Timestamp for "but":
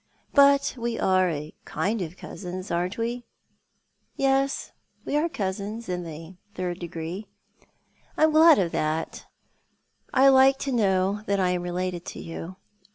0.33-0.73